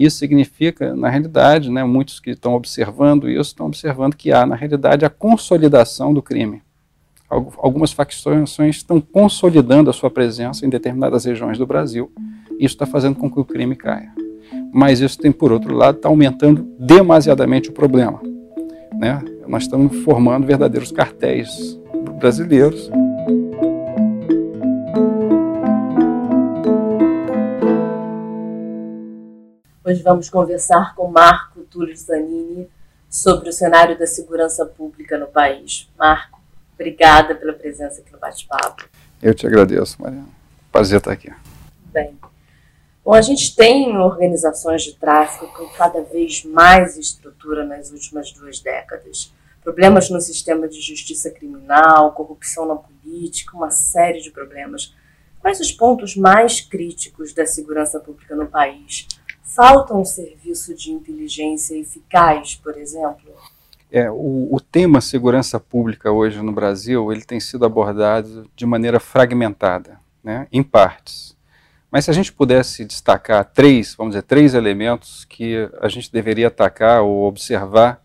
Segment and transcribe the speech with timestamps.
[0.00, 4.54] Isso significa, na realidade, né, muitos que estão observando isso estão observando que há, na
[4.56, 6.62] realidade, a consolidação do crime.
[7.28, 12.10] Algumas facções estão consolidando a sua presença em determinadas regiões do Brasil.
[12.52, 14.10] Isso está fazendo com que o crime caia.
[14.72, 18.22] Mas isso tem, por outro lado, está aumentando demasiadamente o problema.
[18.94, 19.22] Né?
[19.46, 21.78] Nós estamos formando verdadeiros cartéis
[22.18, 22.90] brasileiros.
[29.90, 32.70] Hoje vamos conversar com Marco Túlio Zanini
[33.08, 35.90] sobre o cenário da segurança pública no país.
[35.98, 36.40] Marco,
[36.74, 38.88] obrigada pela presença aqui no bate-papo.
[39.20, 40.28] Eu te agradeço, Mariana.
[40.70, 41.32] Prazer estar aqui.
[41.86, 42.16] Bem,
[43.04, 48.60] bom, a gente tem organizações de tráfico com cada vez mais estrutura nas últimas duas
[48.60, 49.34] décadas.
[49.60, 54.94] Problemas no sistema de justiça criminal, corrupção na política, uma série de problemas.
[55.40, 59.08] Quais os pontos mais críticos da segurança pública no país?
[59.54, 63.34] Falta um serviço de inteligência eficaz, por exemplo?
[63.90, 69.00] É, o, o, tema segurança pública hoje no Brasil ele tem sido abordado de maneira
[69.00, 71.36] fragmentada, né, em partes.
[71.90, 76.46] Mas se a gente pudesse destacar três, vamos dizer, três elementos que a gente deveria
[76.46, 78.00] atacar ou observar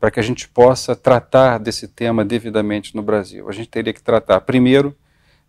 [0.00, 4.02] para que a gente possa tratar desse tema devidamente no Brasil, a gente teria que
[4.02, 4.96] tratar primeiro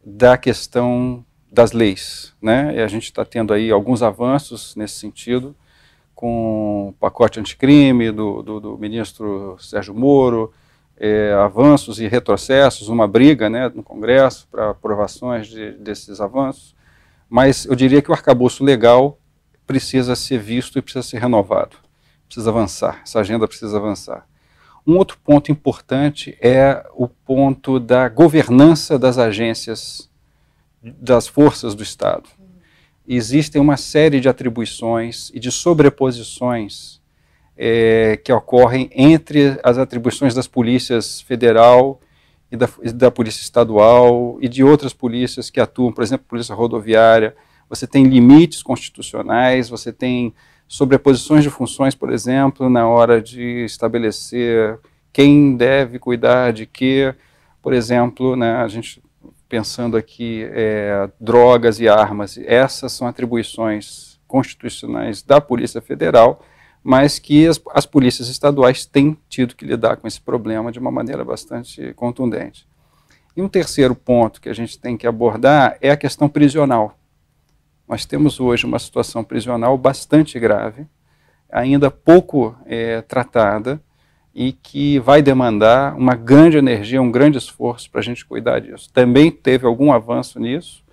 [0.05, 2.33] da questão das leis.
[2.41, 2.75] Né?
[2.75, 5.55] E a gente está tendo aí alguns avanços nesse sentido,
[6.15, 10.51] com o pacote anticrime do, do, do ministro Sérgio Moro,
[10.97, 16.75] é, avanços e retrocessos, uma briga né, no Congresso para aprovações de, desses avanços,
[17.29, 19.19] mas eu diria que o arcabouço legal
[19.65, 21.77] precisa ser visto e precisa ser renovado,
[22.25, 24.25] precisa avançar, essa agenda precisa avançar.
[24.85, 30.09] Um outro ponto importante é o ponto da governança das agências
[30.83, 32.29] das forças do Estado.
[33.07, 37.01] Existem uma série de atribuições e de sobreposições
[37.57, 41.99] é, que ocorrem entre as atribuições das polícias federal
[42.51, 47.35] e da, da polícia estadual e de outras polícias que atuam, por exemplo, polícia rodoviária.
[47.69, 50.33] Você tem limites constitucionais, você tem
[50.67, 54.79] sobreposições de funções, por exemplo, na hora de estabelecer
[55.11, 57.13] quem deve cuidar de quê.
[57.61, 59.01] Por exemplo, né, a gente
[59.53, 66.43] pensando aqui é, drogas e armas, essas são atribuições constitucionais da Polícia Federal,
[66.83, 70.89] mas que as, as polícias estaduais têm tido que lidar com esse problema de uma
[70.89, 72.67] maneira bastante contundente.
[73.37, 76.97] E um terceiro ponto que a gente tem que abordar é a questão prisional.
[77.87, 80.87] Nós temos hoje uma situação prisional bastante grave,
[81.47, 83.79] ainda pouco é, tratada,
[84.35, 88.89] e que vai demandar uma grande energia, um grande esforço para a gente cuidar disso.
[88.91, 90.83] Também teve algum avanço nisso,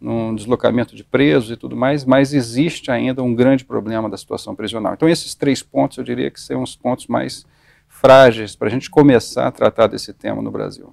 [0.00, 4.56] no deslocamento de presos e tudo mais, mas existe ainda um grande problema da situação
[4.56, 4.94] prisional.
[4.94, 7.46] Então, esses três pontos eu diria que são os pontos mais
[7.88, 10.92] frágeis para a gente começar a tratar desse tema no Brasil.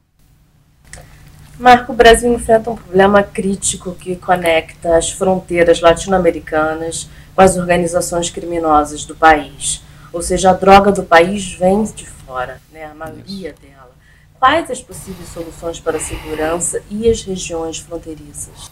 [1.57, 8.29] Marco, o Brasil enfrenta um problema crítico que conecta as fronteiras latino-americanas com as organizações
[8.29, 13.49] criminosas do país ou seja, a droga do país vem de fora, né, a maioria
[13.51, 13.61] Isso.
[13.61, 13.91] dela.
[14.39, 18.69] Quais as possíveis soluções para a segurança e as regiões fronteiriças?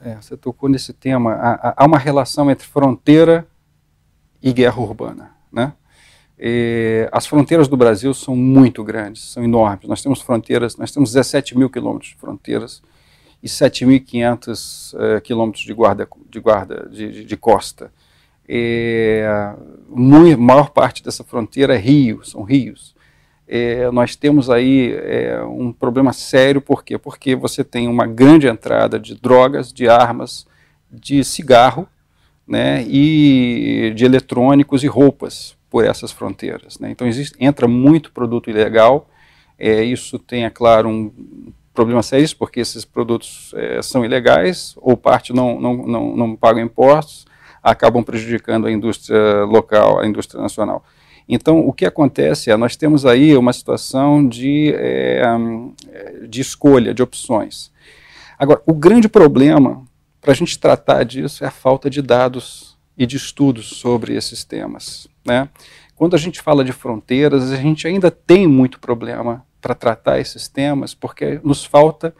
[0.00, 1.32] É, você tocou nesse tema.
[1.32, 3.46] Há, há, uma relação entre fronteira
[4.40, 5.32] e guerra urbana.
[5.52, 5.72] Né?
[6.38, 9.88] E as fronteiras do Brasil são muito grandes, são enormes.
[9.88, 12.80] Nós temos fronteiras, nós temos 17 mil quilômetros de fronteiras
[13.42, 17.92] e 7.500 uh, quilômetros de guarda, de, guarda de, de, de costa
[18.48, 19.54] é,
[19.88, 22.96] muito, maior parte dessa fronteira é rio, são rios.
[23.46, 26.98] É, nós temos aí é, um problema sério, por quê?
[26.98, 30.46] Porque você tem uma grande entrada de drogas, de armas,
[30.90, 31.88] de cigarro,
[32.46, 36.78] né, e de eletrônicos e roupas por essas fronteiras.
[36.78, 36.90] Né?
[36.90, 39.08] Então existe, entra muito produto ilegal,
[39.58, 41.12] é, isso tem, é claro, um
[41.74, 46.62] problema sério, porque esses produtos é, são ilegais, ou parte não, não, não, não pagam
[46.62, 47.26] impostos,
[47.62, 50.84] acabam prejudicando a indústria local, a indústria nacional.
[51.28, 55.22] Então, o que acontece é, nós temos aí uma situação de, é,
[56.26, 57.70] de escolha, de opções.
[58.38, 59.84] Agora, o grande problema
[60.20, 64.42] para a gente tratar disso é a falta de dados e de estudos sobre esses
[64.42, 65.06] temas.
[65.24, 65.48] Né?
[65.94, 70.48] Quando a gente fala de fronteiras, a gente ainda tem muito problema para tratar esses
[70.48, 72.14] temas, porque nos falta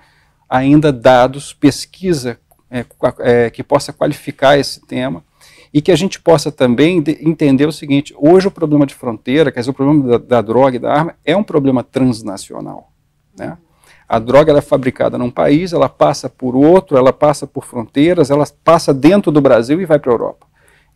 [0.48, 2.38] ainda dados, pesquisa
[2.70, 2.84] é,
[3.20, 5.24] é, que possa qualificar esse tema
[5.72, 9.60] e que a gente possa também entender o seguinte: hoje o problema de fronteira, quer
[9.60, 12.92] dizer, o problema da, da droga e da arma, é um problema transnacional.
[13.36, 13.56] Né?
[14.08, 18.46] A droga é fabricada num país, ela passa por outro, ela passa por fronteiras, ela
[18.64, 20.46] passa dentro do Brasil e vai para a Europa.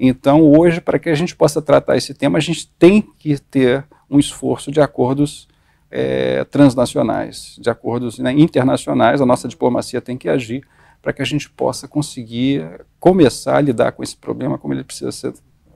[0.00, 3.84] Então, hoje, para que a gente possa tratar esse tema, a gente tem que ter
[4.10, 5.46] um esforço de acordos
[5.90, 9.20] é, transnacionais, de acordos né, internacionais.
[9.20, 10.64] A nossa diplomacia tem que agir
[11.02, 15.10] para que a gente possa conseguir começar a lidar com esse problema como ele precisa
[15.10, 15.34] ser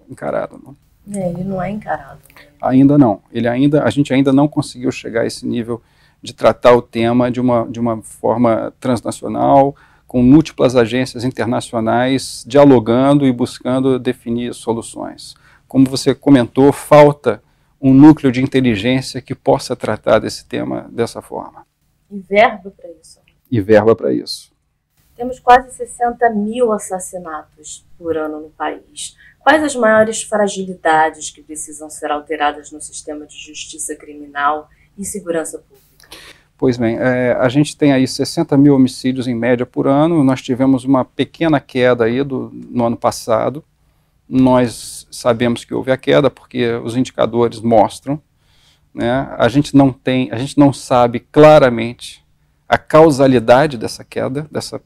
[0.09, 0.59] encarado.
[0.65, 1.21] Né?
[1.21, 2.21] É, ele não é encarado.
[2.63, 3.21] Ainda não.
[3.33, 5.83] Ele ainda, a gente ainda não conseguiu chegar a esse nível
[6.23, 9.75] de tratar o tema de uma, de uma forma transnacional,
[10.07, 15.35] com múltiplas agências internacionais dialogando e buscando definir soluções.
[15.67, 17.43] Como você comentou, falta
[17.81, 21.67] um núcleo de inteligência que possa tratar desse tema dessa forma.
[22.11, 23.21] E verba para isso.
[23.51, 24.46] E verba para isso.
[25.17, 29.17] Temos quase 60 mil assassinatos por ano no país.
[29.41, 34.69] Quais as maiores fragilidades que precisam ser alteradas no sistema de justiça criminal
[34.99, 35.87] e segurança pública?
[36.59, 40.41] Pois bem, é, a gente tem aí 60 mil homicídios em média por ano, nós
[40.43, 43.63] tivemos uma pequena queda aí do, no ano passado,
[44.29, 48.21] nós sabemos que houve a queda porque os indicadores mostram,
[48.93, 52.25] né, a gente não tem, a gente não sabe claramente
[52.67, 54.81] a causalidade dessa queda, dessa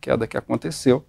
[0.00, 1.04] queda que aconteceu,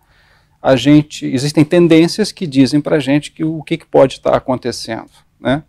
[0.61, 4.35] a gente, existem tendências que dizem para a gente que o que, que pode estar
[4.35, 5.09] acontecendo,
[5.39, 5.63] né,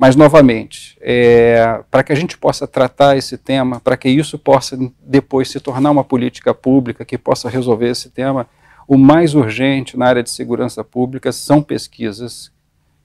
[0.00, 4.74] mas, novamente, é, para que a gente possa tratar esse tema, para que isso possa
[4.98, 8.48] depois se tornar uma política pública que possa resolver esse tema,
[8.88, 12.50] o mais urgente na área de segurança pública são pesquisas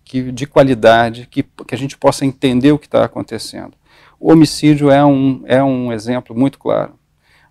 [0.05, 3.73] que, de qualidade, que, que a gente possa entender o que está acontecendo.
[4.17, 6.93] O homicídio é um, é um exemplo muito claro.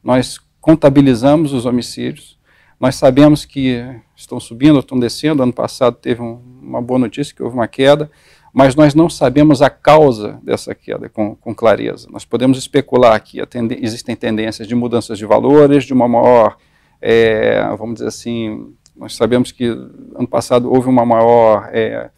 [0.02, 2.38] Nós contabilizamos os homicídios,
[2.80, 3.84] nós sabemos que
[4.16, 5.42] estão subindo, estão descendo.
[5.42, 8.10] Ano passado teve um, uma boa notícia que houve uma queda,
[8.50, 12.08] mas nós não sabemos a causa dessa queda com, com clareza.
[12.10, 16.56] Nós podemos especular que tende existem tendências de mudanças de valores, de uma maior,
[16.98, 22.08] é, vamos dizer assim, nós sabemos que ano passado houve uma maior é,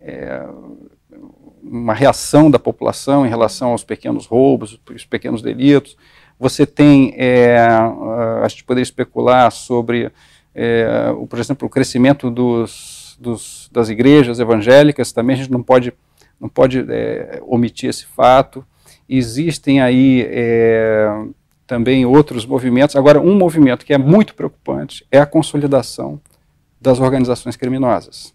[0.00, 0.44] é,
[1.62, 5.96] uma reação da população em relação aos pequenos roubos, os pequenos delitos.
[6.38, 10.10] Você tem, é, a gente poderia especular sobre,
[10.54, 15.62] é, o, por exemplo, o crescimento dos dos, das igrejas evangélicas, também a gente não
[15.62, 15.92] pode,
[16.40, 18.64] não pode é, omitir esse fato.
[19.08, 21.08] Existem aí é,
[21.66, 22.96] também outros movimentos.
[22.96, 26.20] Agora, um movimento que é muito preocupante é a consolidação
[26.80, 28.34] das organizações criminosas.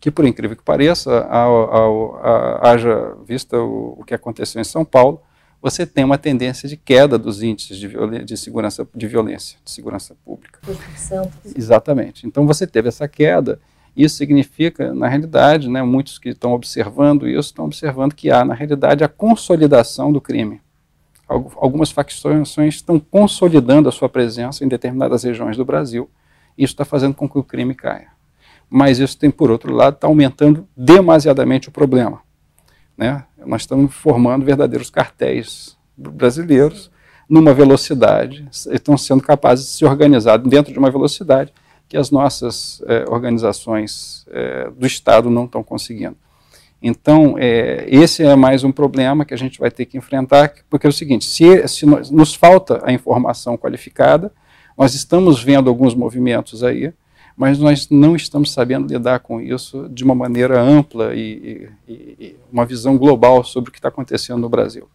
[0.00, 4.64] Que, por incrível que pareça, ao, ao, a, haja vista o, o que aconteceu em
[4.64, 5.20] São Paulo,
[5.64, 7.88] você tem uma tendência de queda dos índices de,
[8.24, 10.60] de segurança de violência, de segurança pública.
[11.56, 12.26] Exatamente.
[12.26, 13.58] Então você teve essa queda
[13.96, 18.52] isso significa, na realidade, né, muitos que estão observando isso estão observando que há, na
[18.52, 20.60] realidade, a consolidação do crime.
[21.28, 26.10] Algumas facções estão consolidando a sua presença em determinadas regiões do Brasil.
[26.58, 28.08] Isso está fazendo com que o crime caia.
[28.68, 32.20] Mas isso tem, por outro lado, está aumentando demasiadamente o problema.
[32.96, 33.24] Né?
[33.44, 36.90] Nós estamos formando verdadeiros cartéis brasileiros
[37.28, 41.52] numa velocidade, estão sendo capazes de se organizar dentro de uma velocidade
[41.88, 46.16] que as nossas é, organizações é, do Estado não estão conseguindo.
[46.82, 50.86] Então, é, esse é mais um problema que a gente vai ter que enfrentar, porque
[50.86, 54.30] é o seguinte: se, se nos falta a informação qualificada,
[54.76, 56.92] nós estamos vendo alguns movimentos aí,
[57.36, 62.36] mas nós não estamos sabendo lidar com isso de uma maneira ampla e, e, e
[62.52, 64.88] uma visão global sobre o que está acontecendo no Brasil.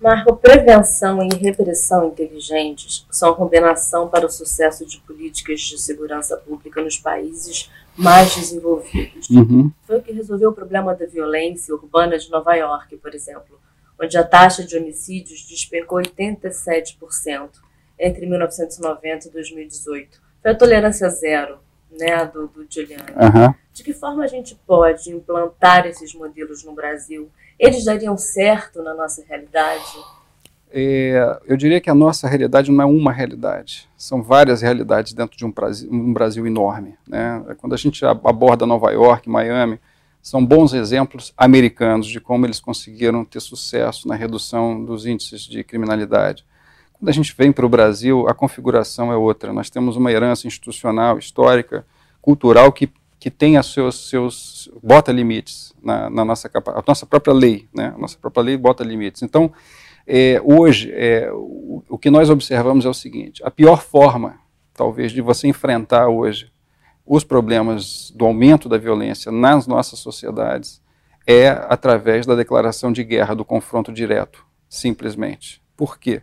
[0.00, 6.36] Marco, prevenção e repressão inteligentes são a combinação para o sucesso de políticas de segurança
[6.36, 9.30] pública nos países mais desenvolvidos.
[9.30, 9.70] Uhum.
[9.86, 13.58] Foi o que resolveu o problema da violência urbana de Nova York, por exemplo,
[13.98, 17.50] onde a taxa de homicídios despencou 87%
[17.98, 20.23] entre 1990 e 2018.
[20.44, 21.56] Foi a tolerância zero
[21.90, 23.12] né, do, do Giuliani.
[23.12, 23.54] Uhum.
[23.72, 28.94] De que forma a gente pode implantar esses modelos no Brasil eles dariam certo na
[28.94, 29.96] nossa realidade?
[30.70, 35.38] É, eu diria que a nossa realidade não é uma realidade, são várias realidades dentro
[35.38, 36.98] de um Brasil, um Brasil enorme.
[37.06, 37.42] Né?
[37.58, 39.80] Quando a gente aborda Nova York, Miami,
[40.20, 45.62] são bons exemplos americanos de como eles conseguiram ter sucesso na redução dos índices de
[45.62, 46.44] criminalidade.
[46.94, 49.52] Quando a gente vem para o Brasil, a configuração é outra.
[49.52, 51.86] Nós temos uma herança institucional, histórica,
[52.22, 52.90] cultural que
[53.24, 57.94] que tem os seus, seus bota limites na, na nossa a nossa própria lei, né?
[57.96, 59.22] A nossa própria lei bota limites.
[59.22, 59.50] Então,
[60.06, 64.38] é, hoje, é, o, o, que nós observamos é o seguinte: a pior forma,
[64.74, 66.52] talvez, de você enfrentar hoje
[67.06, 70.82] os problemas do aumento da violência nas nossas sociedades
[71.26, 75.62] é através da declaração de guerra, do confronto direto, simplesmente.
[75.74, 76.20] Por quê?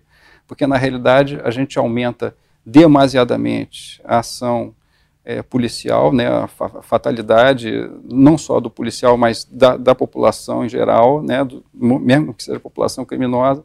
[0.51, 4.75] Porque na realidade a gente aumenta demasiadamente a ação
[5.23, 6.45] é, policial, né, a
[6.81, 12.43] fatalidade não só do policial, mas da, da população em geral, né, do, mesmo que
[12.43, 13.63] seja população criminosa,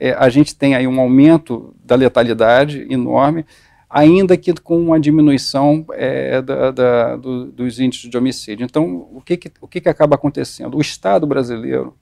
[0.00, 3.46] é, a gente tem aí um aumento da letalidade enorme,
[3.88, 8.64] ainda que com uma diminuição é, da, da, do, dos índices de homicídio.
[8.64, 10.76] Então, o que, que o que, que, acaba acontecendo?
[10.76, 11.94] O Estado brasileiro,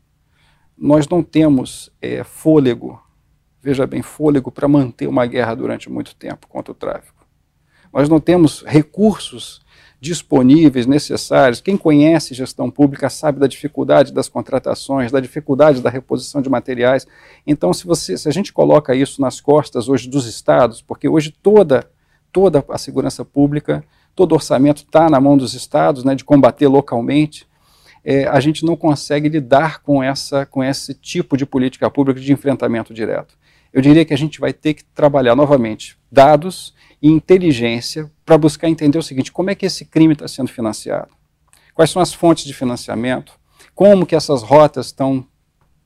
[0.78, 3.03] nós não temos é, fôlego,
[3.64, 7.24] veja bem, fôlego para manter uma guerra durante muito tempo contra o tráfico.
[7.90, 9.62] Nós não temos recursos
[9.98, 11.62] disponíveis, necessários.
[11.62, 17.06] Quem conhece gestão pública sabe da dificuldade das contratações, da dificuldade da reposição de materiais.
[17.46, 21.30] Então, se, você, se a gente coloca isso nas costas hoje dos estados, porque hoje
[21.30, 21.88] toda,
[22.30, 23.82] toda a segurança pública,
[24.14, 27.46] todo o orçamento está na mão dos estados, né, de combater localmente,
[28.04, 32.30] é, a gente não consegue lidar com, essa, com esse tipo de política pública de
[32.30, 33.34] enfrentamento direto.
[33.74, 38.68] Eu diria que a gente vai ter que trabalhar novamente dados e inteligência para buscar
[38.68, 41.08] entender o seguinte: como é que esse crime está sendo financiado?
[41.74, 43.32] Quais são as fontes de financiamento?
[43.74, 45.26] Como que essas rotas estão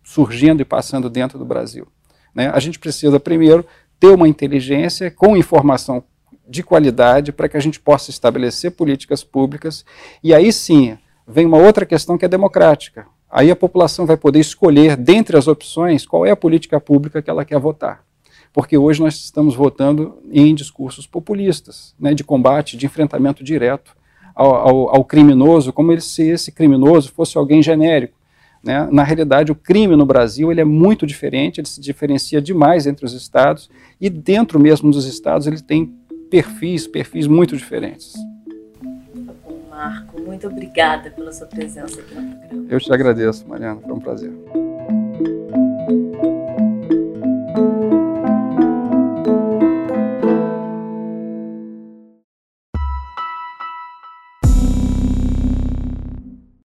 [0.05, 1.89] surgindo e passando dentro do Brasil?
[2.35, 2.51] Né?
[2.53, 3.65] A gente precisa, primeiro,
[3.99, 6.05] ter uma inteligência com informação
[6.47, 9.83] de qualidade para que a gente possa estabelecer políticas públicas.
[10.23, 13.07] E aí sim, vem uma outra questão que é democrática.
[13.31, 17.29] Aí a população vai poder escolher, dentre as opções, qual é a política pública que
[17.29, 18.07] ela quer votar
[18.53, 23.97] porque hoje nós estamos votando em discursos populistas, né, de combate, de enfrentamento direto
[24.35, 28.17] ao, ao, ao criminoso, como se esse criminoso fosse alguém genérico.
[28.63, 28.89] Né?
[28.91, 33.05] Na realidade, o crime no Brasil ele é muito diferente, ele se diferencia demais entre
[33.05, 33.71] os estados,
[34.01, 35.95] e dentro mesmo dos estados ele tem
[36.31, 38.15] perfis, perfis muito diferentes.
[40.29, 42.67] Muito obrigada pela sua presença aqui no programa.
[42.69, 44.31] Eu te agradeço, Mariana, foi um prazer.